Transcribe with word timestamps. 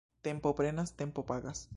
Tempo 0.23 0.55
prenas, 0.55 0.95
tempo 0.95 1.27
pagas. 1.27 1.69